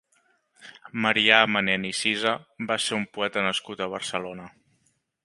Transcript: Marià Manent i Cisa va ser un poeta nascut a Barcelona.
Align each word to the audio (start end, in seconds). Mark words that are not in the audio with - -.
Marià 1.05 1.41
Manent 1.55 1.85
i 1.89 1.91
Cisa 1.97 2.33
va 2.71 2.79
ser 2.87 2.97
un 3.01 3.05
poeta 3.19 3.45
nascut 3.49 3.85
a 3.85 3.89
Barcelona. 3.93 4.49